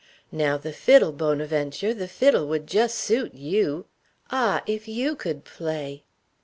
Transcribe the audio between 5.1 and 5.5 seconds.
could